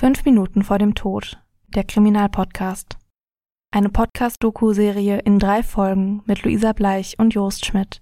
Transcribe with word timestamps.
Fünf 0.00 0.24
Minuten 0.24 0.62
vor 0.62 0.78
dem 0.78 0.94
Tod. 0.94 1.38
Der 1.74 1.84
Kriminalpodcast. 1.84 2.96
Eine 3.70 3.90
Podcast-Doku-Serie 3.90 5.18
in 5.18 5.38
drei 5.38 5.62
Folgen 5.62 6.22
mit 6.24 6.42
Luisa 6.42 6.72
Bleich 6.72 7.18
und 7.18 7.34
Jost 7.34 7.66
Schmidt. 7.66 8.00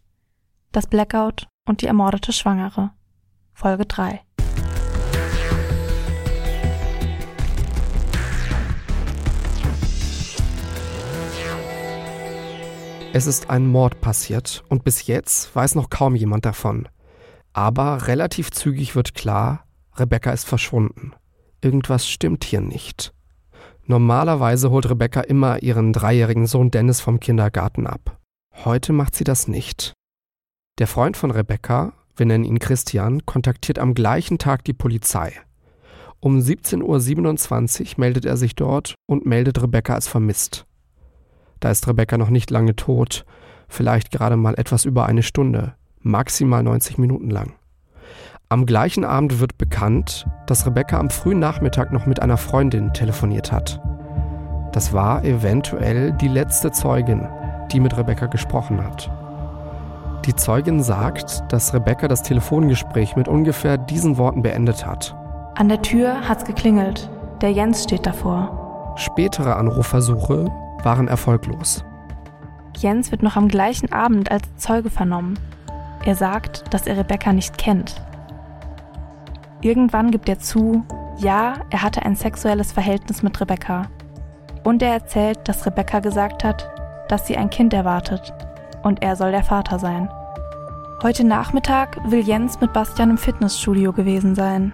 Das 0.71 0.87
Blackout 0.87 1.49
und 1.67 1.83
die 1.83 1.87
ermordete 1.87 2.33
Schwangere. 2.33 2.93
Folge 3.53 3.85
3. 3.85 4.21
Es 13.13 13.27
ist 13.27 13.51
ein 13.51 13.67
Mord 13.67 14.01
passiert 14.01 14.63
und 14.69 14.85
bis 14.85 15.09
jetzt 15.09 15.53
weiß 15.53 15.75
noch 15.75 15.91
kaum 15.91 16.15
jemand 16.15 16.45
davon. 16.45 16.89
Aber 17.53 18.07
relativ 18.07 18.53
zügig 18.53 18.95
wird 18.95 19.17
klar, 19.17 19.65
Rebecca 19.97 20.31
ist 20.31 20.45
verschwunden. 20.45 21.13
Irgendwas 21.61 22.09
stimmt 22.09 22.45
hier 22.45 22.61
nicht. 22.61 23.13
Normalerweise 23.87 24.71
holt 24.71 24.89
Rebecca 24.89 25.21
immer 25.23 25.63
ihren 25.63 25.93
dreijährigen 25.93 26.47
Sohn 26.47 26.71
Dennis 26.71 27.01
vom 27.01 27.21
Kindergarten 27.21 27.87
ab. 27.87 28.19
Heute 28.65 28.93
macht 28.93 29.17
sie 29.17 29.25
das 29.25 29.49
nicht. 29.49 29.95
Der 30.79 30.87
Freund 30.87 31.17
von 31.17 31.31
Rebecca, 31.31 31.93
wir 32.17 32.27
nennen 32.27 32.45
ihn 32.45 32.59
Christian, 32.59 33.25
kontaktiert 33.25 33.79
am 33.79 33.95
gleichen 33.95 34.39
Tag 34.39 34.65
die 34.65 34.75
Polizei. 34.75 35.33
Um 36.21 36.39
17.27 36.39 37.81
Uhr 37.81 37.95
meldet 37.97 38.25
er 38.25 38.37
sich 38.37 38.55
dort 38.55 38.95
und 39.07 39.27
meldet 39.27 39.63
Rebecca 39.63 39.95
als 39.95 40.09
vermisst. 40.09 40.67
Da 41.61 41.71
ist 41.71 41.89
Rebecca 41.89 42.19
noch 42.19 42.31
nicht 42.31 42.51
lange 42.51 42.77
tot, 42.77 43.25
vielleicht 43.69 44.11
gerade 44.11 44.37
mal 44.37 44.55
etwas 44.59 44.85
über 44.85 45.07
eine 45.07 45.23
Stunde, 45.23 45.75
maximal 46.01 46.63
90 46.63 46.99
Minuten 46.99 47.31
lang. 47.31 47.58
Am 48.51 48.65
gleichen 48.65 49.05
Abend 49.05 49.41
wird 49.41 49.59
bekannt, 49.59 50.27
dass 50.47 50.65
Rebecca 50.65 50.99
am 50.99 51.11
frühen 51.11 51.39
Nachmittag 51.39 51.93
noch 51.93 52.07
mit 52.07 52.23
einer 52.23 52.39
Freundin 52.39 52.95
telefoniert 52.95 53.53
hat. 53.53 53.79
Das 54.73 54.95
war 54.95 55.23
eventuell 55.23 56.13
die 56.13 56.29
letzte 56.29 56.71
Zeugin, 56.71 57.29
die 57.71 57.79
mit 57.79 57.99
Rebecca 57.99 58.25
gesprochen 58.25 58.83
hat. 58.83 59.11
Die 60.25 60.35
Zeugin 60.35 60.83
sagt, 60.83 61.43
dass 61.53 61.75
Rebecca 61.75 62.09
das 62.09 62.23
Telefongespräch 62.23 63.17
mit 63.17 63.29
ungefähr 63.29 63.77
diesen 63.77 64.17
Worten 64.17 64.41
beendet 64.41 64.87
hat. 64.87 65.15
An 65.57 65.69
der 65.69 65.83
Tür 65.83 66.27
hat's 66.27 66.47
geklingelt. 66.47 67.11
Der 67.43 67.53
Jens 67.53 67.85
steht 67.85 68.07
davor. 68.07 68.95
Spätere 68.97 69.57
Anrufversuche 69.57 70.47
waren 70.85 71.07
erfolglos. 71.07 71.85
Jens 72.79 73.11
wird 73.11 73.23
noch 73.23 73.37
am 73.37 73.49
gleichen 73.49 73.93
Abend 73.93 74.31
als 74.31 74.45
Zeuge 74.57 74.89
vernommen. 74.89 75.39
Er 76.07 76.15
sagt, 76.15 76.73
dass 76.73 76.87
er 76.87 76.97
Rebecca 76.97 77.35
nicht 77.35 77.59
kennt. 77.59 78.08
Irgendwann 79.61 80.11
gibt 80.11 80.29
er 80.29 80.39
zu, 80.39 80.85
ja, 81.17 81.55
er 81.71 81.83
hatte 81.83 82.03
ein 82.03 82.15
sexuelles 82.15 82.71
Verhältnis 82.71 83.23
mit 83.23 83.41
Rebecca. 83.41 83.87
Und 84.63 84.83
er 84.83 84.93
erzählt, 84.93 85.41
dass 85.49 85.67
Rebecca 85.67 85.99
gesagt 85.99 86.45
hat, 86.45 86.71
dass 87.09 87.27
sie 87.27 87.37
ein 87.37 87.51
Kind 87.51 87.73
erwartet 87.73 88.33
und 88.83 89.03
er 89.03 89.17
soll 89.17 89.33
der 89.33 89.43
Vater 89.43 89.79
sein. 89.79 90.09
Heute 91.03 91.25
Nachmittag 91.25 91.99
will 92.11 92.21
Jens 92.21 92.61
mit 92.61 92.73
Bastian 92.73 93.11
im 93.11 93.19
Fitnessstudio 93.19 93.93
gewesen 93.93 94.35
sein. 94.35 94.73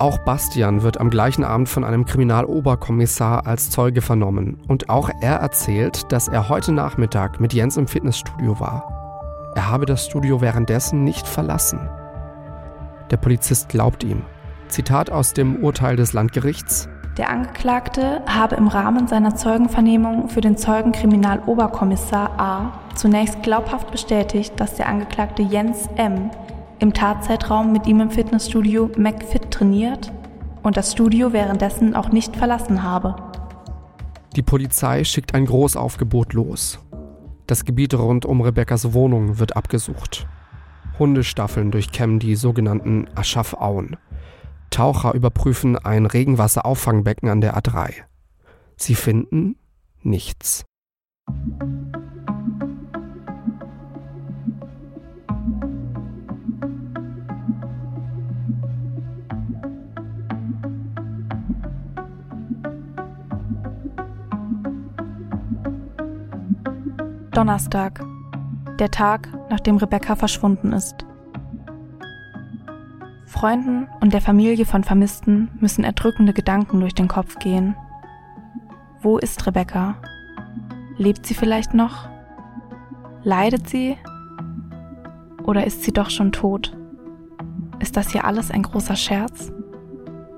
Auch 0.00 0.18
Bastian 0.18 0.82
wird 0.82 1.00
am 1.00 1.10
gleichen 1.10 1.42
Abend 1.42 1.68
von 1.68 1.82
einem 1.82 2.04
Kriminaloberkommissar 2.04 3.46
als 3.46 3.70
Zeuge 3.70 4.00
vernommen 4.00 4.58
und 4.68 4.88
auch 4.88 5.10
er 5.20 5.36
erzählt, 5.36 6.12
dass 6.12 6.28
er 6.28 6.48
heute 6.48 6.70
Nachmittag 6.70 7.40
mit 7.40 7.52
Jens 7.52 7.76
im 7.76 7.88
Fitnessstudio 7.88 8.60
war. 8.60 9.52
Er 9.56 9.68
habe 9.68 9.86
das 9.86 10.06
Studio 10.06 10.40
währenddessen 10.40 11.02
nicht 11.02 11.26
verlassen. 11.26 11.80
Der 13.10 13.16
Polizist 13.16 13.68
glaubt 13.68 14.04
ihm. 14.04 14.22
Zitat 14.68 15.10
aus 15.10 15.32
dem 15.32 15.56
Urteil 15.64 15.96
des 15.96 16.12
Landgerichts. 16.12 16.88
Der 17.16 17.30
Angeklagte 17.30 18.22
habe 18.26 18.54
im 18.54 18.68
Rahmen 18.68 19.08
seiner 19.08 19.34
Zeugenvernehmung 19.34 20.28
für 20.28 20.40
den 20.40 20.56
Zeugenkriminaloberkommissar 20.56 22.38
A 22.38 22.78
zunächst 22.94 23.42
glaubhaft 23.42 23.90
bestätigt, 23.90 24.52
dass 24.60 24.76
der 24.76 24.88
Angeklagte 24.88 25.42
Jens 25.42 25.88
M. 25.96 26.30
im 26.78 26.92
Tatzeitraum 26.92 27.72
mit 27.72 27.86
ihm 27.86 28.00
im 28.00 28.10
Fitnessstudio 28.10 28.90
McFit 28.96 29.50
trainiert 29.50 30.12
und 30.62 30.76
das 30.76 30.92
Studio 30.92 31.32
währenddessen 31.32 31.96
auch 31.96 32.10
nicht 32.10 32.36
verlassen 32.36 32.82
habe. 32.82 33.16
Die 34.36 34.42
Polizei 34.42 35.02
schickt 35.02 35.34
ein 35.34 35.46
Großaufgebot 35.46 36.34
los. 36.34 36.78
Das 37.48 37.64
Gebiet 37.64 37.94
rund 37.94 38.26
um 38.26 38.42
Rebekkas 38.42 38.92
Wohnung 38.92 39.40
wird 39.40 39.56
abgesucht. 39.56 40.28
Hundestaffeln 40.98 41.70
durchkämmen 41.70 42.18
die 42.18 42.34
sogenannten 42.34 43.06
Aschaffauen. 43.14 43.96
Taucher 44.70 45.14
überprüfen 45.14 45.76
ein 45.76 46.06
Regenwasserauffangbecken 46.06 47.28
an 47.28 47.40
der 47.40 47.56
A3. 47.56 47.94
Sie 48.76 48.94
finden 48.94 49.56
nichts. 50.02 50.64
Donnerstag, 67.32 68.00
der 68.80 68.90
Tag, 68.90 69.28
nachdem 69.50 69.76
Rebecca 69.76 70.16
verschwunden 70.16 70.72
ist. 70.72 71.04
Freunden 73.26 73.88
und 74.00 74.14
der 74.14 74.20
Familie 74.20 74.64
von 74.64 74.84
Vermissten 74.84 75.50
müssen 75.60 75.84
erdrückende 75.84 76.32
Gedanken 76.32 76.80
durch 76.80 76.94
den 76.94 77.08
Kopf 77.08 77.38
gehen. 77.38 77.76
Wo 79.00 79.18
ist 79.18 79.46
Rebecca? 79.46 79.96
Lebt 80.96 81.26
sie 81.26 81.34
vielleicht 81.34 81.74
noch? 81.74 82.08
Leidet 83.22 83.68
sie? 83.68 83.96
Oder 85.44 85.66
ist 85.66 85.84
sie 85.84 85.92
doch 85.92 86.10
schon 86.10 86.32
tot? 86.32 86.76
Ist 87.78 87.96
das 87.96 88.10
hier 88.10 88.24
alles 88.24 88.50
ein 88.50 88.62
großer 88.62 88.96
Scherz? 88.96 89.52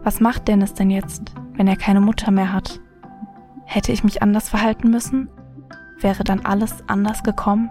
Was 0.02 0.20
macht 0.20 0.48
Dennis 0.48 0.74
denn 0.74 0.90
jetzt, 0.90 1.34
wenn 1.54 1.68
er 1.68 1.76
keine 1.76 2.00
Mutter 2.00 2.30
mehr 2.30 2.52
hat? 2.52 2.80
Hätte 3.64 3.92
ich 3.92 4.04
mich 4.04 4.22
anders 4.22 4.48
verhalten 4.48 4.90
müssen? 4.90 5.30
Wäre 6.00 6.24
dann 6.24 6.40
alles 6.40 6.82
anders 6.88 7.22
gekommen? 7.22 7.70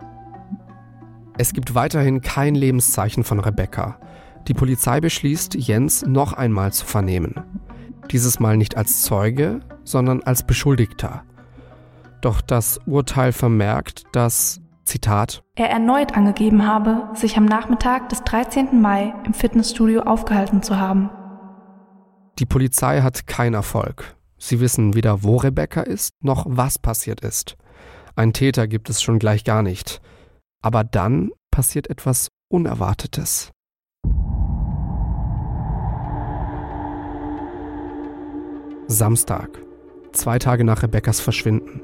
Es 1.41 1.53
gibt 1.53 1.73
weiterhin 1.73 2.19
kein 2.19 2.53
Lebenszeichen 2.53 3.23
von 3.23 3.39
Rebecca. 3.39 3.97
Die 4.49 4.53
Polizei 4.53 4.99
beschließt, 4.99 5.55
Jens 5.55 6.05
noch 6.05 6.33
einmal 6.33 6.73
zu 6.73 6.85
vernehmen. 6.85 7.33
Dieses 8.11 8.41
Mal 8.41 8.57
nicht 8.57 8.75
als 8.75 9.03
Zeuge, 9.03 9.61
sondern 9.85 10.21
als 10.21 10.45
Beschuldigter. 10.45 11.23
Doch 12.19 12.41
das 12.41 12.81
Urteil 12.85 13.31
vermerkt, 13.31 14.03
dass, 14.11 14.59
Zitat, 14.83 15.41
er 15.55 15.69
erneut 15.69 16.13
angegeben 16.13 16.67
habe, 16.67 17.07
sich 17.13 17.37
am 17.37 17.45
Nachmittag 17.45 18.09
des 18.09 18.21
13. 18.23 18.81
Mai 18.81 19.13
im 19.25 19.33
Fitnessstudio 19.33 20.01
aufgehalten 20.01 20.61
zu 20.61 20.77
haben. 20.77 21.09
Die 22.39 22.45
Polizei 22.45 22.99
hat 22.99 23.27
keinen 23.27 23.53
Erfolg. 23.53 24.17
Sie 24.37 24.59
wissen 24.59 24.93
weder, 24.93 25.23
wo 25.23 25.37
Rebecca 25.37 25.83
ist, 25.83 26.11
noch 26.21 26.45
was 26.49 26.77
passiert 26.79 27.21
ist. 27.21 27.55
Ein 28.17 28.33
Täter 28.33 28.67
gibt 28.67 28.89
es 28.89 29.01
schon 29.01 29.19
gleich 29.19 29.45
gar 29.45 29.63
nicht. 29.63 30.01
Aber 30.61 30.83
dann 30.83 31.31
passiert 31.51 31.89
etwas 31.89 32.29
Unerwartetes. 32.51 33.51
Samstag, 38.87 39.59
zwei 40.11 40.39
Tage 40.39 40.63
nach 40.63 40.83
Rebekkas 40.83 41.21
Verschwinden. 41.21 41.81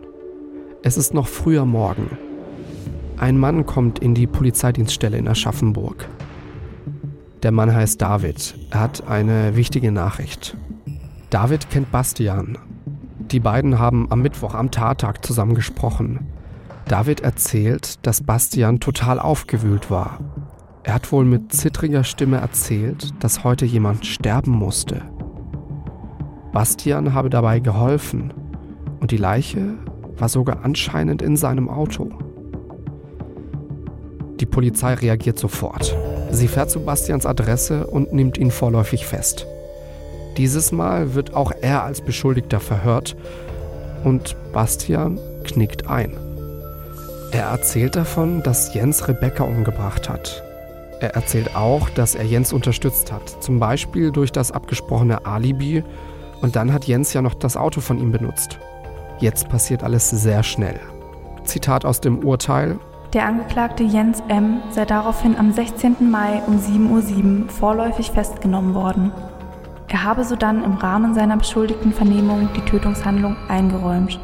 Es 0.83 0.97
ist 0.97 1.13
noch 1.13 1.27
früher 1.27 1.65
Morgen. 1.65 2.17
Ein 3.17 3.37
Mann 3.37 3.65
kommt 3.65 3.99
in 3.99 4.13
die 4.13 4.27
Polizeidienststelle 4.27 5.17
in 5.17 5.27
Aschaffenburg. 5.27 6.09
Der 7.43 7.51
Mann 7.51 7.73
heißt 7.73 8.01
David. 8.01 8.55
Er 8.71 8.79
hat 8.81 9.07
eine 9.07 9.55
wichtige 9.55 9.91
Nachricht. 9.91 10.57
David 11.29 11.69
kennt 11.69 11.91
Bastian. 11.91 12.57
Die 13.19 13.39
beiden 13.39 13.79
haben 13.79 14.11
am 14.11 14.21
Mittwoch 14.21 14.53
am 14.53 14.71
Tattag 14.71 15.23
zusammen 15.25 15.55
gesprochen. 15.55 16.27
David 16.87 17.21
erzählt, 17.21 18.05
dass 18.05 18.21
Bastian 18.21 18.79
total 18.79 19.19
aufgewühlt 19.19 19.89
war. 19.89 20.19
Er 20.83 20.93
hat 20.93 21.11
wohl 21.11 21.25
mit 21.25 21.51
zittriger 21.51 22.03
Stimme 22.03 22.37
erzählt, 22.37 23.11
dass 23.23 23.43
heute 23.43 23.65
jemand 23.65 24.05
sterben 24.05 24.51
musste. 24.51 25.01
Bastian 26.53 27.13
habe 27.13 27.31
dabei 27.31 27.59
geholfen 27.59 28.31
und 28.99 29.09
die 29.09 29.17
Leiche 29.17 29.73
war 30.17 30.29
sogar 30.29 30.63
anscheinend 30.63 31.23
in 31.23 31.37
seinem 31.37 31.69
Auto. 31.69 32.11
Die 34.39 34.45
Polizei 34.45 34.93
reagiert 34.93 35.39
sofort. 35.39 35.97
Sie 36.29 36.47
fährt 36.47 36.69
zu 36.69 36.81
Bastians 36.81 37.25
Adresse 37.25 37.87
und 37.87 38.13
nimmt 38.13 38.37
ihn 38.37 38.51
vorläufig 38.51 39.07
fest. 39.07 39.47
Dieses 40.37 40.71
Mal 40.71 41.15
wird 41.15 41.33
auch 41.33 41.51
er 41.61 41.83
als 41.83 42.01
Beschuldigter 42.01 42.59
verhört 42.59 43.15
und 44.03 44.35
Bastian 44.53 45.17
knickt 45.45 45.89
ein. 45.89 46.24
Er 47.35 47.47
erzählt 47.47 47.97
davon, 47.97 48.43
dass 48.43 48.73
Jens 48.73 49.09
Rebecca 49.09 49.43
umgebracht 49.43 50.07
hat. 50.07 50.41
Er 51.01 51.15
erzählt 51.15 51.53
auch, 51.53 51.89
dass 51.89 52.15
er 52.15 52.23
Jens 52.23 52.53
unterstützt 52.53 53.11
hat, 53.11 53.43
zum 53.43 53.59
Beispiel 53.59 54.13
durch 54.13 54.31
das 54.31 54.53
abgesprochene 54.53 55.25
Alibi 55.25 55.83
und 56.39 56.55
dann 56.55 56.71
hat 56.71 56.85
Jens 56.85 57.11
ja 57.11 57.21
noch 57.21 57.33
das 57.33 57.57
Auto 57.57 57.81
von 57.81 57.99
ihm 57.99 58.13
benutzt. 58.13 58.57
Jetzt 59.19 59.49
passiert 59.49 59.83
alles 59.83 60.09
sehr 60.09 60.43
schnell. 60.43 60.79
Zitat 61.43 61.83
aus 61.83 61.99
dem 61.99 62.19
Urteil. 62.19 62.79
Der 63.11 63.25
Angeklagte 63.25 63.83
Jens 63.83 64.23
M. 64.29 64.61
sei 64.71 64.85
daraufhin 64.85 65.35
am 65.37 65.51
16. 65.51 66.09
Mai 66.09 66.41
um 66.47 66.57
7.07 66.57 66.89
Uhr 67.43 67.49
vorläufig 67.49 68.11
festgenommen 68.11 68.73
worden. 68.73 69.11
Er 69.89 70.05
habe 70.05 70.23
sodann 70.23 70.63
im 70.63 70.75
Rahmen 70.75 71.13
seiner 71.13 71.35
beschuldigten 71.35 71.91
Vernehmung 71.91 72.47
die 72.55 72.61
Tötungshandlung 72.61 73.35
eingeräumt. 73.49 74.21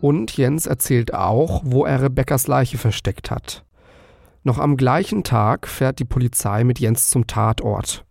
Und 0.00 0.36
Jens 0.36 0.66
erzählt 0.66 1.12
auch, 1.12 1.62
wo 1.64 1.84
er 1.84 2.02
Rebekkas 2.02 2.46
Leiche 2.46 2.78
versteckt 2.78 3.30
hat. 3.30 3.64
Noch 4.44 4.58
am 4.58 4.76
gleichen 4.76 5.24
Tag 5.24 5.66
fährt 5.66 5.98
die 5.98 6.04
Polizei 6.04 6.64
mit 6.64 6.78
Jens 6.78 7.10
zum 7.10 7.26
Tatort. 7.26 8.04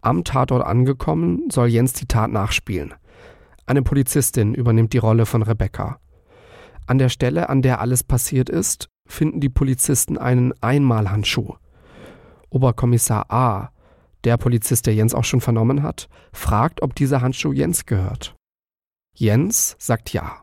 Am 0.00 0.24
Tatort 0.24 0.66
angekommen, 0.66 1.48
soll 1.50 1.68
Jens 1.68 1.92
die 1.92 2.06
Tat 2.06 2.30
nachspielen. 2.30 2.94
Eine 3.66 3.82
Polizistin 3.82 4.54
übernimmt 4.54 4.92
die 4.92 4.98
Rolle 4.98 5.24
von 5.24 5.42
Rebecca. 5.42 5.98
An 6.86 6.98
der 6.98 7.08
Stelle, 7.08 7.48
an 7.48 7.62
der 7.62 7.80
alles 7.80 8.02
passiert 8.02 8.50
ist, 8.50 8.88
finden 9.06 9.40
die 9.40 9.48
Polizisten 9.48 10.18
einen 10.18 10.52
Einmalhandschuh. 10.60 11.54
Oberkommissar 12.50 13.30
A, 13.30 13.70
der 14.24 14.36
Polizist, 14.36 14.86
der 14.86 14.94
Jens 14.94 15.14
auch 15.14 15.24
schon 15.24 15.40
vernommen 15.40 15.82
hat, 15.82 16.08
fragt, 16.32 16.82
ob 16.82 16.94
dieser 16.94 17.20
Handschuh 17.20 17.52
Jens 17.52 17.86
gehört. 17.86 18.34
Jens 19.14 19.76
sagt 19.78 20.12
ja. 20.12 20.42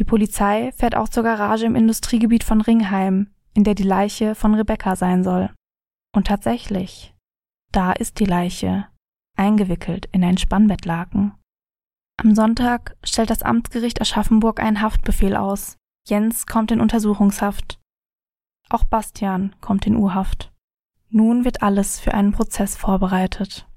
Die 0.00 0.04
Polizei 0.04 0.72
fährt 0.72 0.96
auch 0.96 1.10
zur 1.10 1.24
Garage 1.24 1.66
im 1.66 1.76
Industriegebiet 1.76 2.42
von 2.42 2.62
Ringheim, 2.62 3.34
in 3.52 3.64
der 3.64 3.74
die 3.74 3.82
Leiche 3.82 4.34
von 4.34 4.54
Rebecca 4.54 4.96
sein 4.96 5.22
soll. 5.22 5.50
Und 6.16 6.26
tatsächlich, 6.26 7.14
da 7.70 7.92
ist 7.92 8.18
die 8.18 8.24
Leiche, 8.24 8.86
eingewickelt 9.36 10.08
in 10.10 10.24
ein 10.24 10.38
Spannbettlaken. 10.38 11.34
Am 12.16 12.34
Sonntag 12.34 12.96
stellt 13.04 13.28
das 13.28 13.42
Amtsgericht 13.42 14.00
Aschaffenburg 14.00 14.58
einen 14.58 14.80
Haftbefehl 14.80 15.36
aus. 15.36 15.76
Jens 16.08 16.46
kommt 16.46 16.70
in 16.70 16.80
Untersuchungshaft. 16.80 17.78
Auch 18.70 18.84
Bastian 18.84 19.54
kommt 19.60 19.86
in 19.86 19.96
U-Haft. 19.96 20.50
Nun 21.10 21.44
wird 21.44 21.62
alles 21.62 22.00
für 22.00 22.14
einen 22.14 22.32
Prozess 22.32 22.74
vorbereitet. 22.74 23.69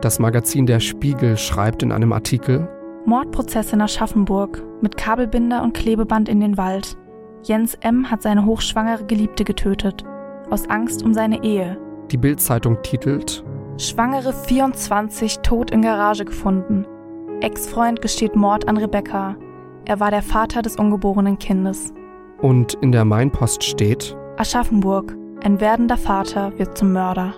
Das 0.00 0.20
Magazin 0.20 0.64
Der 0.66 0.78
Spiegel 0.78 1.36
schreibt 1.36 1.82
in 1.82 1.90
einem 1.90 2.12
Artikel 2.12 2.68
Mordprozesse 3.04 3.74
in 3.74 3.82
Aschaffenburg 3.82 4.62
mit 4.80 4.96
Kabelbinder 4.96 5.62
und 5.62 5.74
Klebeband 5.74 6.28
in 6.28 6.38
den 6.38 6.56
Wald. 6.56 6.96
Jens 7.42 7.74
M. 7.80 8.08
hat 8.08 8.22
seine 8.22 8.44
hochschwangere 8.44 9.06
Geliebte 9.06 9.42
getötet, 9.42 10.04
aus 10.50 10.68
Angst 10.68 11.02
um 11.02 11.14
seine 11.14 11.42
Ehe. 11.42 11.78
Die 12.12 12.16
Bildzeitung 12.16 12.80
titelt 12.82 13.44
Schwangere 13.76 14.32
24 14.32 15.40
tot 15.40 15.72
in 15.72 15.82
Garage 15.82 16.24
gefunden. 16.24 16.86
Ex-Freund 17.40 18.00
gesteht 18.00 18.36
Mord 18.36 18.68
an 18.68 18.76
Rebecca. 18.76 19.36
Er 19.84 19.98
war 19.98 20.10
der 20.10 20.22
Vater 20.22 20.62
des 20.62 20.76
ungeborenen 20.76 21.38
Kindes. 21.38 21.92
Und 22.40 22.74
in 22.74 22.92
der 22.92 23.04
Mainpost 23.04 23.64
steht 23.64 24.16
Aschaffenburg. 24.36 25.16
Ein 25.42 25.60
werdender 25.60 25.96
Vater 25.96 26.56
wird 26.56 26.78
zum 26.78 26.92
Mörder. 26.92 27.34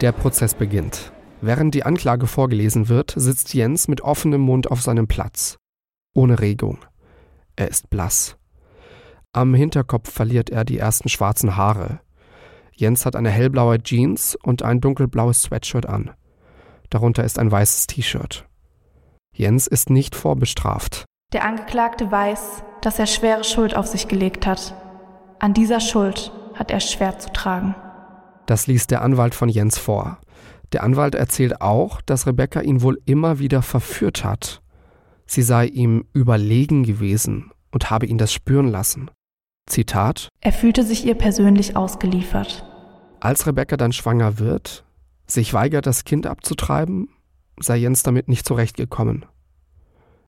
Der 0.00 0.12
Prozess 0.12 0.54
beginnt. 0.54 1.12
Während 1.40 1.74
die 1.74 1.82
Anklage 1.82 2.28
vorgelesen 2.28 2.88
wird, 2.88 3.14
sitzt 3.16 3.52
Jens 3.52 3.88
mit 3.88 4.00
offenem 4.00 4.40
Mund 4.40 4.70
auf 4.70 4.80
seinem 4.80 5.08
Platz. 5.08 5.56
Ohne 6.14 6.38
Regung. 6.38 6.78
Er 7.56 7.66
ist 7.66 7.90
blass. 7.90 8.36
Am 9.32 9.54
Hinterkopf 9.54 10.12
verliert 10.12 10.50
er 10.50 10.64
die 10.64 10.78
ersten 10.78 11.08
schwarzen 11.08 11.56
Haare. 11.56 12.00
Jens 12.72 13.06
hat 13.06 13.16
eine 13.16 13.30
hellblaue 13.30 13.82
Jeans 13.82 14.36
und 14.40 14.62
ein 14.62 14.80
dunkelblaues 14.80 15.42
Sweatshirt 15.42 15.86
an. 15.86 16.12
Darunter 16.90 17.24
ist 17.24 17.40
ein 17.40 17.50
weißes 17.50 17.88
T-Shirt. 17.88 18.46
Jens 19.34 19.66
ist 19.66 19.90
nicht 19.90 20.14
vorbestraft. 20.14 21.06
Der 21.32 21.44
Angeklagte 21.44 22.10
weiß, 22.10 22.62
dass 22.82 23.00
er 23.00 23.06
schwere 23.06 23.42
Schuld 23.42 23.76
auf 23.76 23.88
sich 23.88 24.06
gelegt 24.06 24.46
hat. 24.46 24.74
An 25.40 25.54
dieser 25.54 25.80
Schuld 25.80 26.32
hat 26.54 26.70
er 26.70 26.80
schwer 26.80 27.18
zu 27.18 27.32
tragen. 27.32 27.74
Das 28.48 28.66
liest 28.66 28.90
der 28.90 29.02
Anwalt 29.02 29.34
von 29.34 29.50
Jens 29.50 29.76
vor. 29.76 30.16
Der 30.72 30.82
Anwalt 30.82 31.14
erzählt 31.14 31.60
auch, 31.60 32.00
dass 32.00 32.26
Rebecca 32.26 32.62
ihn 32.62 32.80
wohl 32.80 32.98
immer 33.04 33.38
wieder 33.38 33.60
verführt 33.60 34.24
hat. 34.24 34.62
Sie 35.26 35.42
sei 35.42 35.66
ihm 35.66 36.06
überlegen 36.14 36.82
gewesen 36.82 37.50
und 37.72 37.90
habe 37.90 38.06
ihn 38.06 38.16
das 38.16 38.32
spüren 38.32 38.68
lassen. 38.68 39.10
Zitat 39.66 40.30
Er 40.40 40.52
fühlte 40.52 40.82
sich 40.82 41.04
ihr 41.04 41.14
persönlich 41.14 41.76
ausgeliefert. 41.76 42.64
Als 43.20 43.46
Rebecca 43.46 43.76
dann 43.76 43.92
schwanger 43.92 44.38
wird, 44.38 44.86
sich 45.26 45.52
weigert, 45.52 45.84
das 45.84 46.04
Kind 46.04 46.26
abzutreiben, 46.26 47.10
sei 47.60 47.76
Jens 47.76 48.02
damit 48.02 48.28
nicht 48.28 48.46
zurechtgekommen. 48.48 49.26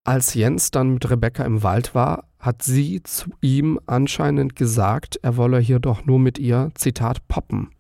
Als 0.05 0.35
Jens 0.35 0.71
dann 0.71 0.93
mit 0.93 1.09
Rebecca 1.09 1.43
im 1.45 1.63
Wald 1.63 1.95
war, 1.95 2.25
hat 2.39 2.63
sie 2.63 3.03
zu 3.03 3.31
ihm 3.41 3.81
anscheinend 3.87 4.57
gesagt, 4.57 5.19
er 5.23 5.39
wolle 5.39 5.59
hier 5.59 5.79
doch 5.79 6.05
nur 6.05 6.19
mit 6.19 6.39
ihr, 6.39 6.71
Zitat, 6.75 7.27
poppen. 7.27 7.71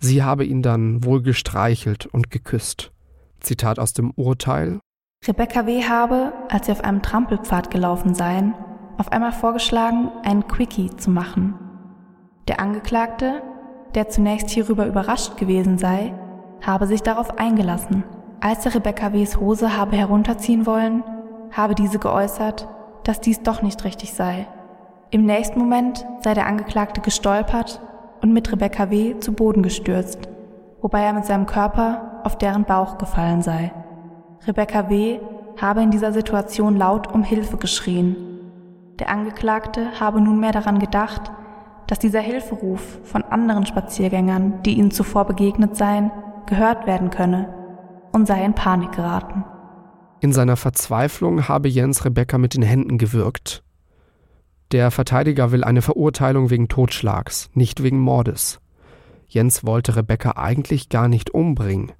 Sie 0.00 0.22
habe 0.22 0.44
ihn 0.44 0.62
dann 0.62 1.04
wohl 1.04 1.22
gestreichelt 1.22 2.06
und 2.06 2.30
geküsst. 2.30 2.92
Zitat 3.40 3.78
aus 3.78 3.92
dem 3.92 4.12
Urteil. 4.12 4.80
Rebecca 5.26 5.66
W. 5.66 5.82
habe, 5.84 6.32
als 6.48 6.66
sie 6.66 6.72
auf 6.72 6.84
einem 6.84 7.02
Trampelpfad 7.02 7.70
gelaufen 7.70 8.14
seien, 8.14 8.54
auf 8.98 9.10
einmal 9.10 9.32
vorgeschlagen, 9.32 10.10
einen 10.22 10.46
Quickie 10.46 10.90
zu 10.96 11.10
machen. 11.10 11.54
Der 12.46 12.60
Angeklagte, 12.60 13.42
der 13.94 14.08
zunächst 14.08 14.50
hierüber 14.50 14.86
überrascht 14.86 15.36
gewesen 15.36 15.78
sei, 15.78 16.14
habe 16.62 16.86
sich 16.86 17.02
darauf 17.02 17.38
eingelassen. 17.38 18.04
Als 18.40 18.64
er 18.66 18.74
Rebecca 18.74 19.12
W.s 19.12 19.38
Hose 19.38 19.76
habe 19.76 19.96
herunterziehen 19.96 20.66
wollen, 20.66 21.02
habe 21.50 21.74
diese 21.74 21.98
geäußert, 21.98 22.68
dass 23.04 23.20
dies 23.20 23.42
doch 23.42 23.62
nicht 23.62 23.84
richtig 23.84 24.12
sei. 24.12 24.46
Im 25.10 25.24
nächsten 25.24 25.58
Moment 25.58 26.06
sei 26.22 26.34
der 26.34 26.46
Angeklagte 26.46 27.00
gestolpert 27.00 27.80
und 28.22 28.32
mit 28.32 28.50
Rebecca 28.52 28.90
W. 28.90 29.18
zu 29.18 29.32
Boden 29.32 29.62
gestürzt, 29.62 30.28
wobei 30.80 31.02
er 31.02 31.12
mit 31.12 31.24
seinem 31.24 31.46
Körper 31.46 32.20
auf 32.24 32.38
deren 32.38 32.64
Bauch 32.64 32.98
gefallen 32.98 33.42
sei. 33.42 33.72
Rebecca 34.46 34.88
W. 34.88 35.20
habe 35.60 35.82
in 35.82 35.90
dieser 35.90 36.12
Situation 36.12 36.76
laut 36.76 37.12
um 37.12 37.22
Hilfe 37.22 37.56
geschrien. 37.56 38.16
Der 38.98 39.10
Angeklagte 39.10 40.00
habe 40.00 40.20
nunmehr 40.20 40.52
daran 40.52 40.78
gedacht, 40.78 41.30
dass 41.86 41.98
dieser 41.98 42.20
Hilferuf 42.20 43.00
von 43.04 43.22
anderen 43.22 43.66
Spaziergängern, 43.66 44.62
die 44.64 44.78
ihnen 44.78 44.90
zuvor 44.90 45.24
begegnet 45.24 45.76
seien, 45.76 46.10
gehört 46.46 46.86
werden 46.86 47.10
könne 47.10 47.54
und 48.12 48.26
sei 48.26 48.44
in 48.44 48.54
Panik 48.54 48.92
geraten. 48.92 49.44
In 50.20 50.32
seiner 50.32 50.56
Verzweiflung 50.56 51.48
habe 51.48 51.68
Jens 51.68 52.04
Rebecca 52.04 52.38
mit 52.38 52.54
den 52.54 52.62
Händen 52.62 52.98
gewürgt 52.98 53.62
der 54.72 54.90
Verteidiger 54.90 55.50
will 55.50 55.64
eine 55.64 55.82
Verurteilung 55.82 56.50
wegen 56.50 56.68
Totschlags, 56.68 57.50
nicht 57.54 57.82
wegen 57.82 57.98
Mordes. 57.98 58.60
Jens 59.26 59.64
wollte 59.64 59.96
Rebecca 59.96 60.32
eigentlich 60.36 60.88
gar 60.88 61.08
nicht 61.08 61.30
umbringen. 61.30 61.92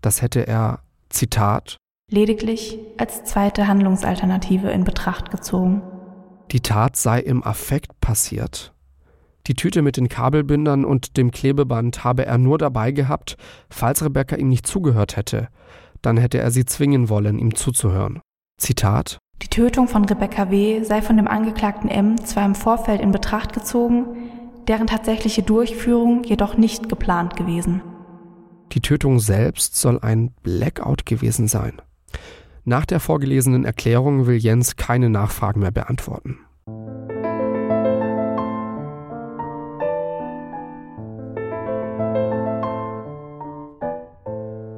Das 0.00 0.22
hätte 0.22 0.46
er, 0.46 0.80
Zitat, 1.08 1.76
lediglich 2.10 2.78
als 2.96 3.24
zweite 3.24 3.66
Handlungsalternative 3.66 4.70
in 4.70 4.84
Betracht 4.84 5.30
gezogen. 5.30 5.82
Die 6.52 6.60
Tat 6.60 6.96
sei 6.96 7.20
im 7.20 7.42
Affekt 7.42 8.00
passiert. 8.00 8.72
Die 9.48 9.54
Tüte 9.54 9.82
mit 9.82 9.96
den 9.96 10.08
Kabelbindern 10.08 10.84
und 10.84 11.16
dem 11.16 11.30
Klebeband 11.30 12.04
habe 12.04 12.26
er 12.26 12.38
nur 12.38 12.58
dabei 12.58 12.92
gehabt, 12.92 13.36
falls 13.68 14.04
Rebecca 14.04 14.36
ihm 14.36 14.48
nicht 14.48 14.66
zugehört 14.66 15.16
hätte. 15.16 15.48
Dann 16.02 16.16
hätte 16.16 16.38
er 16.38 16.50
sie 16.50 16.64
zwingen 16.64 17.08
wollen, 17.08 17.38
ihm 17.38 17.54
zuzuhören. 17.54 18.20
Zitat 18.58 19.18
die 19.42 19.48
Tötung 19.48 19.88
von 19.88 20.04
Rebecca 20.04 20.50
W. 20.50 20.82
sei 20.82 21.02
von 21.02 21.16
dem 21.16 21.28
Angeklagten 21.28 21.90
M. 21.90 22.24
zwar 22.24 22.44
im 22.44 22.54
Vorfeld 22.54 23.00
in 23.00 23.12
Betracht 23.12 23.52
gezogen, 23.52 24.30
deren 24.66 24.86
tatsächliche 24.86 25.42
Durchführung 25.42 26.24
jedoch 26.24 26.56
nicht 26.56 26.88
geplant 26.88 27.36
gewesen. 27.36 27.82
Die 28.72 28.80
Tötung 28.80 29.20
selbst 29.20 29.76
soll 29.76 30.00
ein 30.00 30.32
Blackout 30.42 31.06
gewesen 31.06 31.48
sein. 31.48 31.80
Nach 32.64 32.84
der 32.84 32.98
vorgelesenen 32.98 33.64
Erklärung 33.64 34.26
will 34.26 34.36
Jens 34.36 34.76
keine 34.76 35.08
Nachfragen 35.08 35.60
mehr 35.60 35.70
beantworten. 35.70 36.38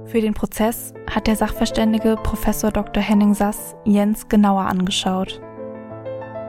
Für 0.08 0.22
den 0.22 0.32
Prozess 0.32 0.94
hat 1.10 1.26
der 1.26 1.36
Sachverständige 1.36 2.16
Professor 2.22 2.70
Dr. 2.70 3.02
Henning 3.02 3.34
Sass 3.34 3.76
Jens 3.84 4.26
genauer 4.26 4.62
angeschaut. 4.62 5.38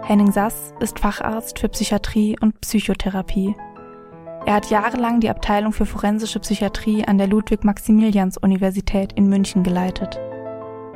Henning 0.03 0.31
Sass 0.31 0.73
ist 0.79 0.97
Facharzt 0.97 1.59
für 1.59 1.67
Psychiatrie 1.67 2.37
und 2.39 2.61
Psychotherapie. 2.61 3.53
Er 4.45 4.53
hat 4.53 4.69
jahrelang 4.69 5.19
die 5.19 5.29
Abteilung 5.29 5.73
für 5.73 5.85
forensische 5.85 6.39
Psychiatrie 6.39 7.03
an 7.03 7.17
der 7.17 7.27
Ludwig-Maximilians-Universität 7.27 9.11
in 9.11 9.27
München 9.27 9.63
geleitet. 9.63 10.17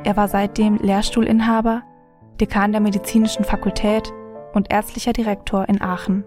Er 0.02 0.16
war 0.16 0.28
seitdem 0.28 0.78
Lehrstuhlinhaber, 0.78 1.82
Dekan 2.40 2.72
der 2.72 2.80
medizinischen 2.80 3.44
Fakultät 3.44 4.10
und 4.54 4.72
ärztlicher 4.72 5.12
Direktor 5.12 5.68
in 5.68 5.82
Aachen. 5.82 6.24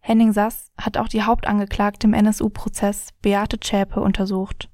Henning 0.00 0.32
Sass 0.32 0.72
hat 0.80 0.96
auch 0.96 1.08
die 1.08 1.22
Hauptangeklagte 1.22 2.06
im 2.06 2.14
NSU-Prozess 2.14 3.10
Beate 3.20 3.60
Zschäpe 3.60 4.00
untersucht. 4.00 4.70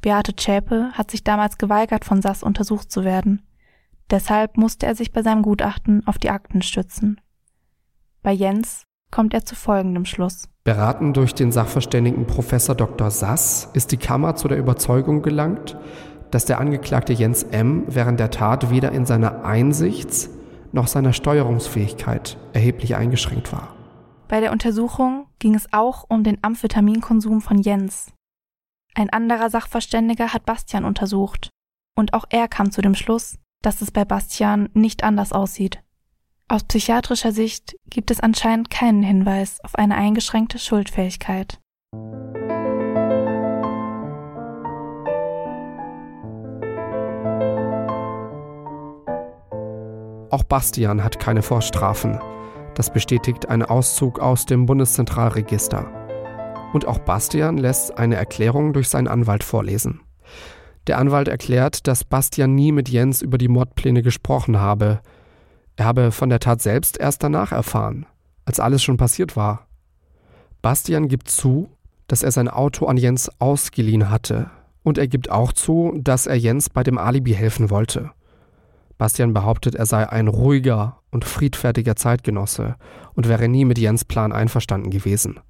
Beate 0.00 0.34
Zschäpe 0.34 0.90
hat 0.92 1.10
sich 1.10 1.24
damals 1.24 1.58
geweigert, 1.58 2.04
von 2.04 2.22
Sass 2.22 2.42
untersucht 2.42 2.90
zu 2.90 3.04
werden. 3.04 3.42
Deshalb 4.10 4.56
musste 4.56 4.86
er 4.86 4.94
sich 4.94 5.12
bei 5.12 5.22
seinem 5.22 5.42
Gutachten 5.42 6.06
auf 6.06 6.18
die 6.18 6.30
Akten 6.30 6.62
stützen. 6.62 7.20
Bei 8.22 8.32
Jens 8.32 8.84
kommt 9.10 9.34
er 9.34 9.44
zu 9.44 9.54
folgendem 9.54 10.04
Schluss. 10.04 10.48
Beraten 10.64 11.12
durch 11.12 11.34
den 11.34 11.52
Sachverständigen 11.52 12.26
Professor 12.26 12.74
Dr. 12.74 13.10
Sass 13.10 13.70
ist 13.72 13.92
die 13.92 13.96
Kammer 13.96 14.36
zu 14.36 14.48
der 14.48 14.58
Überzeugung 14.58 15.22
gelangt, 15.22 15.76
dass 16.30 16.44
der 16.44 16.60
Angeklagte 16.60 17.12
Jens 17.12 17.42
M. 17.44 17.84
während 17.88 18.20
der 18.20 18.30
Tat 18.30 18.70
weder 18.70 18.92
in 18.92 19.06
seiner 19.06 19.44
Einsichts- 19.44 20.30
noch 20.72 20.86
seiner 20.86 21.12
Steuerungsfähigkeit 21.12 22.38
erheblich 22.52 22.94
eingeschränkt 22.94 23.52
war. 23.52 23.74
Bei 24.28 24.40
der 24.40 24.52
Untersuchung 24.52 25.26
ging 25.40 25.56
es 25.56 25.72
auch 25.72 26.04
um 26.08 26.22
den 26.22 26.38
Amphetaminkonsum 26.42 27.40
von 27.40 27.58
Jens. 27.58 28.12
Ein 28.94 29.10
anderer 29.10 29.50
Sachverständiger 29.50 30.32
hat 30.32 30.44
Bastian 30.44 30.84
untersucht 30.84 31.50
und 31.96 32.12
auch 32.14 32.24
er 32.30 32.48
kam 32.48 32.70
zu 32.70 32.82
dem 32.82 32.94
Schluss, 32.94 33.38
dass 33.62 33.82
es 33.82 33.90
bei 33.90 34.04
Bastian 34.04 34.68
nicht 34.74 35.04
anders 35.04 35.32
aussieht. 35.32 35.82
Aus 36.48 36.64
psychiatrischer 36.64 37.30
Sicht 37.30 37.76
gibt 37.86 38.10
es 38.10 38.20
anscheinend 38.20 38.70
keinen 38.70 39.02
Hinweis 39.02 39.60
auf 39.62 39.76
eine 39.76 39.94
eingeschränkte 39.94 40.58
Schuldfähigkeit. 40.58 41.60
Auch 50.30 50.44
Bastian 50.44 51.04
hat 51.04 51.18
keine 51.18 51.42
Vorstrafen. 51.42 52.20
Das 52.74 52.92
bestätigt 52.92 53.48
ein 53.48 53.64
Auszug 53.64 54.20
aus 54.20 54.46
dem 54.46 54.66
Bundeszentralregister. 54.66 55.99
Und 56.72 56.86
auch 56.86 56.98
Bastian 56.98 57.58
lässt 57.58 57.98
eine 57.98 58.16
Erklärung 58.16 58.72
durch 58.72 58.88
seinen 58.88 59.08
Anwalt 59.08 59.42
vorlesen. 59.42 60.00
Der 60.86 60.98
Anwalt 60.98 61.28
erklärt, 61.28 61.86
dass 61.86 62.04
Bastian 62.04 62.54
nie 62.54 62.72
mit 62.72 62.88
Jens 62.88 63.22
über 63.22 63.38
die 63.38 63.48
Mordpläne 63.48 64.02
gesprochen 64.02 64.60
habe. 64.60 65.00
Er 65.76 65.84
habe 65.84 66.12
von 66.12 66.28
der 66.28 66.40
Tat 66.40 66.62
selbst 66.62 66.98
erst 66.98 67.22
danach 67.22 67.52
erfahren, 67.52 68.06
als 68.44 68.60
alles 68.60 68.82
schon 68.82 68.96
passiert 68.96 69.36
war. 69.36 69.66
Bastian 70.62 71.08
gibt 71.08 71.28
zu, 71.28 71.68
dass 72.06 72.22
er 72.22 72.30
sein 72.30 72.48
Auto 72.48 72.86
an 72.86 72.96
Jens 72.96 73.30
ausgeliehen 73.40 74.10
hatte. 74.10 74.50
Und 74.82 74.98
er 74.98 75.08
gibt 75.08 75.30
auch 75.30 75.52
zu, 75.52 75.98
dass 76.00 76.26
er 76.26 76.36
Jens 76.36 76.70
bei 76.70 76.82
dem 76.82 76.98
Alibi 76.98 77.32
helfen 77.32 77.70
wollte. 77.70 78.10
Bastian 78.98 79.32
behauptet, 79.32 79.74
er 79.74 79.86
sei 79.86 80.08
ein 80.08 80.28
ruhiger 80.28 80.98
und 81.10 81.24
friedfertiger 81.24 81.96
Zeitgenosse 81.96 82.76
und 83.14 83.28
wäre 83.28 83.48
nie 83.48 83.64
mit 83.64 83.78
Jens 83.78 84.04
Plan 84.04 84.32
einverstanden 84.32 84.90
gewesen. 84.90 85.40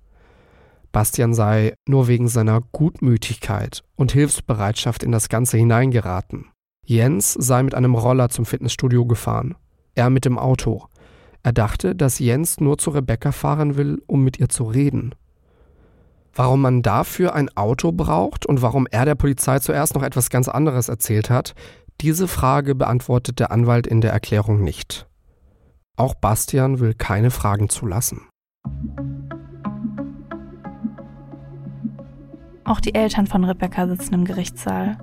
Bastian 0.93 1.35
sei 1.35 1.75
nur 1.89 2.09
wegen 2.09 2.29
seiner 2.29 2.61
Gutmütigkeit 2.73 3.83
und 3.97 4.13
Hilfsbereitschaft 4.13 5.03
in 5.03 5.13
das 5.13 5.29
Ganze 5.29 5.57
hineingeraten. 5.57 6.47
Jens 6.85 7.33
sei 7.35 7.63
mit 7.63 7.75
einem 7.75 7.95
Roller 7.95 8.29
zum 8.31 8.45
Fitnessstudio 8.45 9.07
gefahren, 9.07 9.55
er 9.95 10.11
mit 10.11 10.25
dem 10.25 10.39
Auto. 10.39 10.87
Er 11.43 11.53
dachte, 11.53 11.95
dass 11.95 12.19
Jens 12.19 12.61
nur 12.61 12.79
zu 12.79 12.91
Rebecca 12.91 13.33
fahren 13.33 13.77
will, 13.77 14.03
um 14.07 14.25
mit 14.25 14.39
ihr 14.39 14.49
zu 14.49 14.65
reden. 14.65 15.15
Warum 16.35 16.61
man 16.61 16.83
dafür 16.83 17.35
ein 17.35 17.49
Auto 17.57 17.93
braucht 17.93 18.47
und 18.47 18.63
warum 18.63 18.87
er 18.91 19.05
der 19.05 19.15
Polizei 19.15 19.59
zuerst 19.59 19.95
noch 19.95 20.03
etwas 20.03 20.31
ganz 20.31 20.49
anderes 20.49 20.89
erzählt 20.89 21.31
hat, 21.31 21.55
diese 22.01 22.29
Frage 22.29 22.75
beantwortet 22.75 23.41
der 23.41 23.53
Anwalt 23.53 23.87
in 23.87 24.01
der 24.01 24.13
Erklärung 24.13 24.63
nicht. 24.63 25.07
Auch 25.97 26.15
Bastian 26.15 26.81
will 26.81 26.95
keine 26.95 27.31
Fragen 27.31 27.69
zulassen. 27.69 28.23
Auch 32.71 32.79
die 32.79 32.95
Eltern 32.95 33.27
von 33.27 33.43
Rebecca 33.43 33.89
sitzen 33.89 34.15
im 34.15 34.25
Gerichtssaal. 34.25 34.97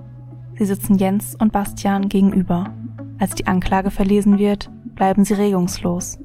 Sie 0.56 0.64
sitzen 0.64 0.96
Jens 0.96 1.36
und 1.38 1.52
Bastian 1.52 2.08
gegenüber. 2.08 2.72
Als 3.18 3.34
die 3.34 3.46
Anklage 3.46 3.90
verlesen 3.90 4.38
wird, 4.38 4.70
bleiben 4.94 5.26
sie 5.26 5.34
regungslos. 5.34 6.18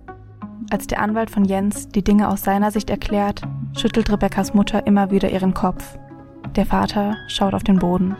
Als 0.71 0.87
der 0.87 1.01
Anwalt 1.01 1.29
von 1.29 1.43
Jens 1.43 1.89
die 1.89 2.01
Dinge 2.01 2.29
aus 2.29 2.43
seiner 2.43 2.71
Sicht 2.71 2.89
erklärt, 2.89 3.41
schüttelt 3.77 4.09
Rebeccas 4.09 4.53
Mutter 4.53 4.87
immer 4.87 5.11
wieder 5.11 5.31
ihren 5.31 5.53
Kopf. 5.53 5.99
Der 6.55 6.65
Vater 6.65 7.17
schaut 7.27 7.53
auf 7.53 7.63
den 7.65 7.79
Boden. 7.79 8.15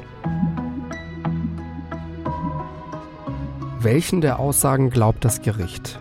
Welchen 3.79 4.19
der 4.19 4.37
Aussagen 4.37 4.89
glaubt 4.89 5.23
das 5.23 5.41
Gericht? 5.41 5.97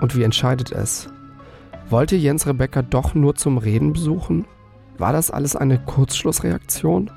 Und 0.00 0.16
wie 0.16 0.24
entscheidet 0.24 0.72
es? 0.72 1.08
Wollte 1.90 2.16
Jens 2.16 2.44
Rebecca 2.44 2.82
doch 2.82 3.14
nur 3.14 3.36
zum 3.36 3.56
Reden 3.56 3.92
besuchen? 3.92 4.46
War 4.98 5.12
das 5.12 5.30
alles 5.30 5.56
eine 5.56 5.78
Kurzschlussreaktion? 5.78 7.10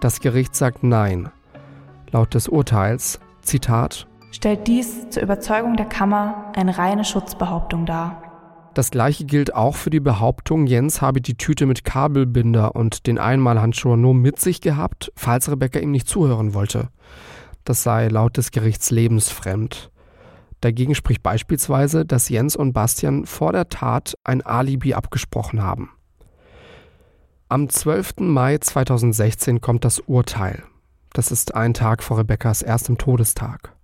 Das 0.00 0.20
Gericht 0.20 0.54
sagt 0.54 0.82
Nein. 0.82 1.30
Laut 2.10 2.34
des 2.34 2.48
Urteils, 2.48 3.20
Zitat, 3.42 4.06
stellt 4.30 4.66
dies 4.66 5.10
zur 5.10 5.22
Überzeugung 5.22 5.76
der 5.76 5.86
Kammer 5.86 6.52
eine 6.56 6.76
reine 6.76 7.04
Schutzbehauptung 7.04 7.86
dar. 7.86 8.20
Das 8.74 8.90
gleiche 8.90 9.24
gilt 9.24 9.54
auch 9.54 9.76
für 9.76 9.90
die 9.90 10.00
Behauptung, 10.00 10.66
Jens 10.66 11.00
habe 11.00 11.20
die 11.20 11.36
Tüte 11.36 11.66
mit 11.66 11.84
Kabelbinder 11.84 12.74
und 12.74 13.06
den 13.06 13.18
Einmalhandschuhen 13.18 14.00
nur 14.00 14.14
mit 14.14 14.40
sich 14.40 14.60
gehabt, 14.60 15.12
falls 15.14 15.48
Rebecca 15.48 15.78
ihm 15.78 15.92
nicht 15.92 16.08
zuhören 16.08 16.54
wollte 16.54 16.88
das 17.64 17.82
sei 17.82 18.08
laut 18.08 18.36
des 18.36 18.50
Gerichts 18.50 18.90
lebensfremd. 18.90 19.90
Dagegen 20.60 20.94
spricht 20.94 21.22
beispielsweise, 21.22 22.06
dass 22.06 22.28
Jens 22.28 22.56
und 22.56 22.72
Bastian 22.72 23.26
vor 23.26 23.52
der 23.52 23.68
Tat 23.68 24.14
ein 24.24 24.42
Alibi 24.42 24.94
abgesprochen 24.94 25.62
haben. 25.62 25.90
Am 27.54 27.68
12. 27.68 28.14
Mai 28.18 28.58
2016 28.58 29.60
kommt 29.60 29.84
das 29.84 30.00
Urteil. 30.00 30.64
Das 31.12 31.30
ist 31.30 31.54
ein 31.54 31.72
Tag 31.72 32.02
vor 32.02 32.18
Rebekkas 32.18 32.62
erstem 32.62 32.98
Todestag. 32.98 33.76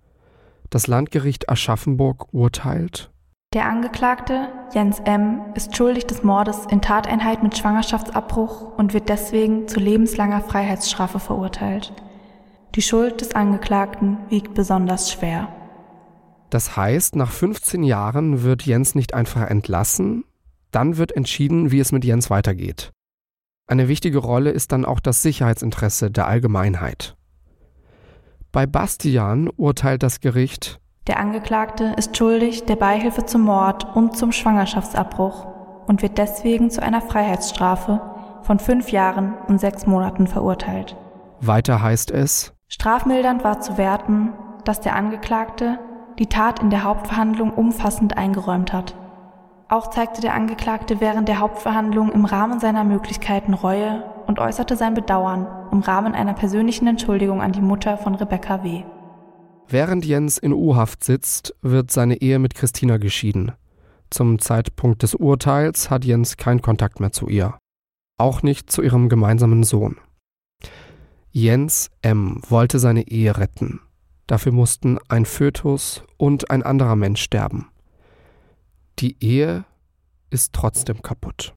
Das 0.69 0.87
Landgericht 0.87 1.47
Aschaffenburg 1.47 2.33
urteilt. 2.33 3.11
Der 3.53 3.69
Angeklagte, 3.69 4.49
Jens 4.73 4.99
M., 4.99 5.39
ist 5.55 5.77
schuldig 5.77 6.05
des 6.05 6.21
Mordes 6.21 6.65
in 6.69 6.81
Tateinheit 6.81 7.43
mit 7.43 7.57
Schwangerschaftsabbruch 7.57 8.77
und 8.77 8.93
wird 8.93 9.07
deswegen 9.07 9.69
zu 9.69 9.79
lebenslanger 9.79 10.41
Freiheitsstrafe 10.41 11.19
verurteilt. 11.19 11.93
Die 12.75 12.81
Schuld 12.81 13.21
des 13.21 13.35
Angeklagten 13.35 14.17
wiegt 14.27 14.53
besonders 14.53 15.13
schwer. 15.13 15.47
Das 16.49 16.75
heißt, 16.75 17.15
nach 17.15 17.31
15 17.31 17.83
Jahren 17.83 18.43
wird 18.43 18.63
Jens 18.63 18.95
nicht 18.95 19.13
einfach 19.13 19.49
entlassen, 19.49 20.25
dann 20.71 20.97
wird 20.97 21.13
entschieden, 21.13 21.71
wie 21.71 21.79
es 21.79 21.93
mit 21.93 22.03
Jens 22.03 22.29
weitergeht. 22.29 22.91
Eine 23.71 23.87
wichtige 23.87 24.17
Rolle 24.17 24.49
ist 24.49 24.73
dann 24.73 24.83
auch 24.83 24.99
das 24.99 25.21
Sicherheitsinteresse 25.21 26.11
der 26.11 26.27
Allgemeinheit. 26.27 27.15
Bei 28.51 28.65
Bastian 28.65 29.49
urteilt 29.55 30.03
das 30.03 30.19
Gericht, 30.19 30.81
der 31.07 31.17
Angeklagte 31.17 31.93
ist 31.95 32.17
schuldig 32.17 32.65
der 32.65 32.75
Beihilfe 32.75 33.25
zum 33.25 33.43
Mord 33.43 33.95
und 33.95 34.17
zum 34.17 34.33
Schwangerschaftsabbruch 34.33 35.47
und 35.87 36.01
wird 36.01 36.17
deswegen 36.17 36.69
zu 36.69 36.83
einer 36.83 36.99
Freiheitsstrafe 36.99 38.01
von 38.41 38.59
fünf 38.59 38.91
Jahren 38.91 39.35
und 39.47 39.61
sechs 39.61 39.87
Monaten 39.87 40.27
verurteilt. 40.27 40.97
Weiter 41.39 41.81
heißt 41.81 42.11
es, 42.11 42.51
Strafmildernd 42.67 43.45
war 43.45 43.61
zu 43.61 43.77
werten, 43.77 44.33
dass 44.65 44.81
der 44.81 44.97
Angeklagte 44.97 45.79
die 46.19 46.27
Tat 46.27 46.59
in 46.61 46.71
der 46.71 46.83
Hauptverhandlung 46.83 47.53
umfassend 47.53 48.17
eingeräumt 48.17 48.73
hat. 48.73 48.95
Auch 49.71 49.89
zeigte 49.89 50.19
der 50.19 50.33
Angeklagte 50.33 50.99
während 50.99 51.29
der 51.29 51.39
Hauptverhandlung 51.39 52.11
im 52.11 52.25
Rahmen 52.25 52.59
seiner 52.59 52.83
Möglichkeiten 52.83 53.53
Reue 53.53 54.03
und 54.27 54.37
äußerte 54.37 54.75
sein 54.75 54.95
Bedauern 54.95 55.47
im 55.71 55.79
Rahmen 55.79 56.13
einer 56.13 56.33
persönlichen 56.33 56.87
Entschuldigung 56.87 57.41
an 57.41 57.53
die 57.53 57.61
Mutter 57.61 57.97
von 57.97 58.15
Rebecca 58.15 58.65
W. 58.65 58.83
Während 59.69 60.03
Jens 60.03 60.37
in 60.37 60.51
U-Haft 60.51 61.05
sitzt, 61.05 61.55
wird 61.61 61.89
seine 61.89 62.21
Ehe 62.21 62.37
mit 62.37 62.53
Christina 62.53 62.97
geschieden. 62.97 63.53
Zum 64.09 64.39
Zeitpunkt 64.39 65.03
des 65.03 65.15
Urteils 65.15 65.89
hat 65.89 66.03
Jens 66.03 66.35
keinen 66.35 66.61
Kontakt 66.61 66.99
mehr 66.99 67.13
zu 67.13 67.29
ihr. 67.29 67.57
Auch 68.17 68.43
nicht 68.43 68.69
zu 68.69 68.81
ihrem 68.81 69.07
gemeinsamen 69.07 69.63
Sohn. 69.63 69.95
Jens 71.29 71.91
M. 72.01 72.41
wollte 72.49 72.77
seine 72.77 73.07
Ehe 73.07 73.37
retten. 73.37 73.79
Dafür 74.27 74.51
mussten 74.51 74.99
ein 75.07 75.23
Fötus 75.23 76.03
und 76.17 76.51
ein 76.51 76.61
anderer 76.61 76.97
Mensch 76.97 77.21
sterben 77.21 77.71
die 78.99 79.15
Ehe 79.19 79.65
ist 80.29 80.53
trotzdem 80.53 81.01
kaputt. 81.01 81.53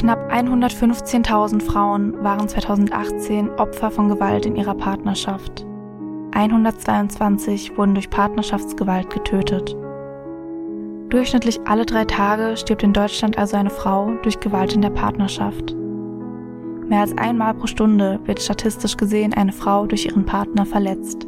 Knapp 0.00 0.32
115.000 0.32 1.60
Frauen 1.60 2.24
waren 2.24 2.48
2018 2.48 3.50
Opfer 3.50 3.90
von 3.90 4.08
Gewalt 4.08 4.46
in 4.46 4.56
ihrer 4.56 4.74
Partnerschaft. 4.74 5.66
122 6.40 7.76
wurden 7.76 7.92
durch 7.92 8.08
Partnerschaftsgewalt 8.08 9.10
getötet. 9.10 9.76
Durchschnittlich 11.10 11.60
alle 11.66 11.84
drei 11.84 12.06
Tage 12.06 12.56
stirbt 12.56 12.82
in 12.82 12.94
Deutschland 12.94 13.36
also 13.36 13.58
eine 13.58 13.68
Frau 13.68 14.14
durch 14.22 14.40
Gewalt 14.40 14.72
in 14.72 14.80
der 14.80 14.88
Partnerschaft. 14.88 15.76
Mehr 16.88 17.00
als 17.00 17.16
einmal 17.18 17.52
pro 17.52 17.66
Stunde 17.66 18.20
wird 18.24 18.40
statistisch 18.40 18.96
gesehen 18.96 19.34
eine 19.34 19.52
Frau 19.52 19.86
durch 19.86 20.06
ihren 20.06 20.24
Partner 20.24 20.64
verletzt. 20.64 21.26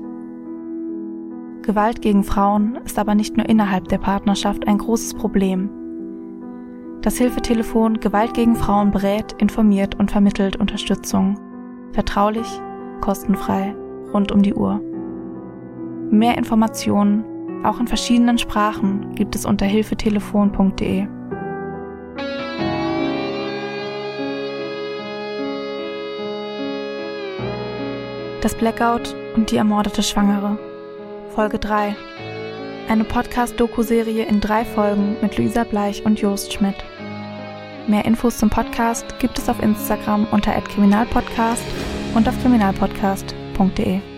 Gewalt 1.60 2.00
gegen 2.00 2.24
Frauen 2.24 2.78
ist 2.86 2.98
aber 2.98 3.14
nicht 3.14 3.36
nur 3.36 3.46
innerhalb 3.46 3.88
der 3.88 3.98
Partnerschaft 3.98 4.66
ein 4.66 4.78
großes 4.78 5.12
Problem. 5.14 5.68
Das 7.02 7.18
Hilfetelefon 7.18 8.00
Gewalt 8.00 8.32
gegen 8.32 8.56
Frauen 8.56 8.90
berät, 8.90 9.34
informiert 9.38 9.94
und 9.98 10.10
vermittelt 10.10 10.56
Unterstützung. 10.56 11.38
Vertraulich, 11.92 12.48
kostenfrei, 13.02 13.74
rund 14.14 14.32
um 14.32 14.40
die 14.40 14.54
Uhr. 14.54 14.80
Mehr 16.12 16.36
Informationen, 16.36 17.64
auch 17.64 17.80
in 17.80 17.88
verschiedenen 17.88 18.36
Sprachen, 18.36 19.14
gibt 19.14 19.34
es 19.34 19.46
unter 19.46 19.64
hilfetelefon.de. 19.64 21.06
Das 28.42 28.54
Blackout 28.54 29.16
und 29.36 29.50
die 29.50 29.56
ermordete 29.56 30.02
Schwangere. 30.02 30.58
Folge 31.34 31.58
3. 31.58 31.96
Eine 32.90 33.04
Podcast-Doku-Serie 33.04 34.26
in 34.26 34.40
drei 34.40 34.66
Folgen 34.66 35.16
mit 35.22 35.38
Luisa 35.38 35.64
Bleich 35.64 36.04
und 36.04 36.20
Jost 36.20 36.52
Schmidt. 36.52 36.76
Mehr 37.86 38.04
Infos 38.04 38.36
zum 38.36 38.50
Podcast 38.50 39.18
gibt 39.18 39.38
es 39.38 39.48
auf 39.48 39.62
Instagram 39.62 40.26
unter 40.30 40.52
@kriminalpodcast 40.52 41.64
und 42.14 42.28
auf 42.28 42.38
kriminalpodcast.de. 42.42 44.11